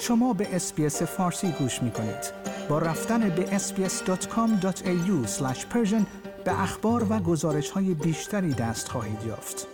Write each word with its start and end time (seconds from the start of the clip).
شما 0.00 0.32
به 0.32 0.56
اسپیس 0.56 1.02
فارسی 1.02 1.52
گوش 1.58 1.82
می 1.82 1.90
کنید. 1.90 2.32
با 2.68 2.78
رفتن 2.78 3.28
به 3.28 3.58
sbs.com.au 3.58 5.26
به 6.44 6.62
اخبار 6.62 7.06
و 7.10 7.18
گزارش 7.18 7.70
های 7.70 7.94
بیشتری 7.94 8.54
دست 8.54 8.88
خواهید 8.88 9.18
یافت. 9.26 9.66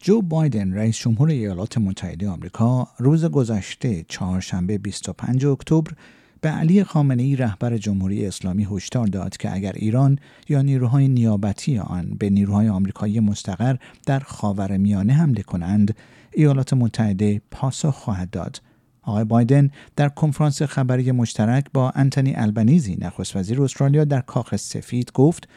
جو 0.00 0.22
بایدن 0.22 0.74
رئیس 0.74 0.98
جمهور 0.98 1.28
ایالات 1.28 1.78
متحده 1.78 2.28
آمریکا 2.28 2.88
روز 2.98 3.24
گذشته 3.24 4.04
چهارشنبه 4.08 4.78
25 4.78 5.46
اکتبر 5.46 5.92
به 6.40 6.48
علی 6.48 6.84
خامنه 6.84 7.22
ای 7.22 7.36
رهبر 7.36 7.76
جمهوری 7.76 8.26
اسلامی 8.26 8.66
هشدار 8.70 9.06
داد 9.06 9.36
که 9.36 9.54
اگر 9.54 9.72
ایران 9.72 10.18
یا 10.48 10.62
نیروهای 10.62 11.08
نیابتی 11.08 11.78
آن 11.78 12.16
به 12.18 12.30
نیروهای 12.30 12.68
آمریکایی 12.68 13.20
مستقر 13.20 13.76
در 14.06 14.20
خاورمیانه 14.20 15.12
حمله 15.12 15.42
کنند 15.42 15.96
ایالات 16.38 16.72
متحده 16.72 17.42
پاسخ 17.50 17.94
خواهد 17.94 18.30
داد. 18.30 18.60
آقای 19.02 19.24
بایدن 19.24 19.70
در 19.96 20.08
کنفرانس 20.08 20.62
خبری 20.62 21.12
مشترک 21.12 21.64
با 21.74 21.90
انتونی 21.90 22.34
البنیزی 22.36 22.96
نخست 23.00 23.36
وزیر 23.36 23.62
استرالیا 23.62 24.04
در 24.04 24.20
کاخ 24.20 24.56
سفید 24.56 25.12
گفت 25.12 25.48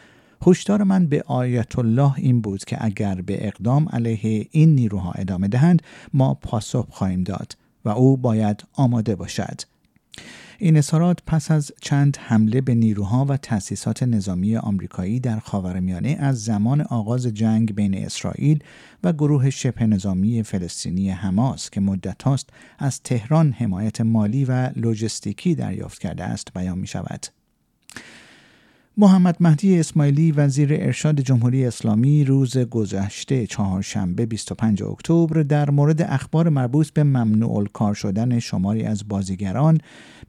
هشدار 0.47 0.83
من 0.83 1.07
به 1.07 1.23
آیت 1.27 1.79
الله 1.79 2.13
این 2.17 2.41
بود 2.41 2.65
که 2.65 2.85
اگر 2.85 3.21
به 3.21 3.47
اقدام 3.47 3.89
علیه 3.89 4.47
این 4.51 4.75
نیروها 4.75 5.11
ادامه 5.11 5.47
دهند 5.47 5.81
ما 6.13 6.33
پاسخ 6.33 6.87
خواهیم 6.89 7.23
داد 7.23 7.57
و 7.85 7.89
او 7.89 8.17
باید 8.17 8.63
آماده 8.73 9.15
باشد. 9.15 9.61
این 10.63 10.77
اظهارات 10.77 11.19
پس 11.27 11.51
از 11.51 11.71
چند 11.81 12.17
حمله 12.17 12.61
به 12.61 12.75
نیروها 12.75 13.25
و 13.25 13.37
تأسیسات 13.37 14.03
نظامی 14.03 14.57
آمریکایی 14.57 15.19
در 15.19 15.39
خاورمیانه 15.39 16.17
از 16.19 16.43
زمان 16.43 16.81
آغاز 16.81 17.27
جنگ 17.27 17.75
بین 17.75 18.05
اسرائیل 18.05 18.63
و 19.03 19.13
گروه 19.13 19.49
شبه 19.49 19.85
نظامی 19.85 20.43
فلسطینی 20.43 21.09
حماس 21.09 21.69
که 21.69 21.81
مدت 21.81 22.23
هاست 22.23 22.49
از 22.79 23.01
تهران 23.01 23.51
حمایت 23.51 24.01
مالی 24.01 24.45
و 24.45 24.69
لوجستیکی 24.75 25.55
دریافت 25.55 25.99
کرده 25.99 26.23
است 26.23 26.53
بیان 26.53 26.79
می 26.79 26.87
شود. 26.87 27.40
محمد 28.97 29.37
مهدی 29.39 29.79
اسماعیلی 29.79 30.31
وزیر 30.31 30.69
ارشاد 30.73 31.21
جمهوری 31.21 31.65
اسلامی 31.65 32.23
روز 32.23 32.57
گذشته 32.57 33.47
چهارشنبه 33.47 34.25
25 34.25 34.83
اکتبر 34.83 35.43
در 35.43 35.69
مورد 35.69 36.01
اخبار 36.01 36.49
مربوط 36.49 36.89
به 36.89 37.03
ممنوع 37.03 37.67
کار 37.73 37.93
شدن 37.93 38.39
شماری 38.39 38.83
از 38.83 39.07
بازیگران 39.07 39.77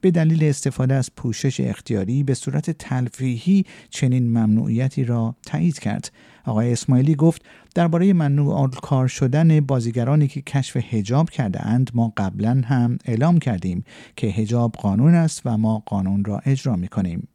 به 0.01 0.11
دلیل 0.11 0.43
استفاده 0.43 0.93
از 0.93 1.09
پوشش 1.15 1.59
اختیاری 1.59 2.23
به 2.23 2.33
صورت 2.33 2.71
تلفیحی 2.71 3.65
چنین 3.89 4.27
ممنوعیتی 4.27 5.03
را 5.03 5.35
تایید 5.45 5.79
کرد 5.79 6.11
آقای 6.45 6.71
اسماعیلی 6.71 7.15
گفت 7.15 7.41
درباره 7.75 8.13
ممنوع 8.13 8.69
کار 8.69 9.07
شدن 9.07 9.59
بازیگرانی 9.59 10.27
که 10.27 10.41
کشف 10.41 10.77
هجاب 10.89 11.29
کرده 11.29 11.67
اند 11.67 11.91
ما 11.93 12.13
قبلا 12.17 12.61
هم 12.65 12.97
اعلام 13.05 13.39
کردیم 13.39 13.83
که 14.15 14.27
هجاب 14.27 14.71
قانون 14.71 15.15
است 15.15 15.41
و 15.45 15.57
ما 15.57 15.83
قانون 15.85 16.25
را 16.25 16.41
اجرا 16.45 16.75
می 16.75 16.87
کنیم. 16.87 17.27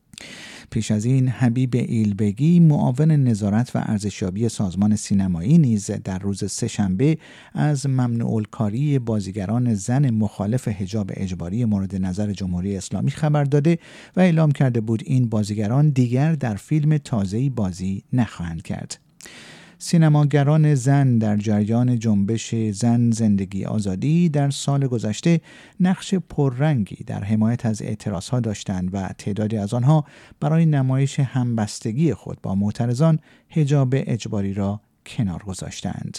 پیش 0.70 0.90
از 0.90 1.04
این 1.04 1.28
حبیب 1.28 1.74
ایلبگی 1.74 2.60
معاون 2.60 3.10
نظارت 3.10 3.76
و 3.76 3.82
ارزشیابی 3.86 4.48
سازمان 4.48 4.96
سینمایی 4.96 5.58
نیز 5.58 5.90
در 6.04 6.18
روز 6.18 6.52
سهشنبه 6.52 7.18
از 7.52 7.86
ممنوع 7.86 8.42
کاری 8.50 8.98
بازیگران 8.98 9.74
زن 9.74 10.10
مخالف 10.10 10.68
حجاب 10.68 11.10
اجباری 11.14 11.64
مورد 11.64 11.96
نظر 11.96 12.32
جمهوری 12.32 12.76
اسلامی 12.76 13.10
خبر 13.10 13.44
داده 13.44 13.78
و 14.16 14.20
اعلام 14.20 14.52
کرده 14.52 14.80
بود 14.80 15.02
این 15.06 15.28
بازیگران 15.28 15.88
دیگر 15.88 16.32
در 16.32 16.54
فیلم 16.54 16.98
تازه‌ای 16.98 17.50
بازی 17.50 18.04
نخواهند 18.12 18.62
کرد. 18.62 18.98
سینماگران 19.80 20.74
زن 20.74 21.18
در 21.18 21.36
جریان 21.36 21.98
جنبش 21.98 22.54
زن 22.54 23.10
زندگی 23.10 23.64
آزادی 23.64 24.28
در 24.28 24.50
سال 24.50 24.86
گذشته 24.86 25.40
نقش 25.80 26.14
پررنگی 26.14 27.04
در 27.04 27.24
حمایت 27.24 27.66
از 27.66 27.82
اعتراضها 27.82 28.40
داشتند 28.40 28.90
و 28.92 29.08
تعدادی 29.18 29.56
از 29.56 29.74
آنها 29.74 30.04
برای 30.40 30.66
نمایش 30.66 31.20
همبستگی 31.20 32.14
خود 32.14 32.40
با 32.42 32.54
معترضان 32.54 33.18
حجاب 33.48 33.88
اجباری 33.92 34.54
را 34.54 34.80
کنار 35.06 35.42
گذاشتند. 35.42 36.18